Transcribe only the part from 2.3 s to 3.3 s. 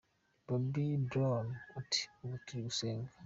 turi gusenga”.